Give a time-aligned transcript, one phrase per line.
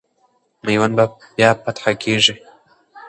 [0.65, 1.05] میوند به
[1.35, 2.35] بیا فتح کېږي.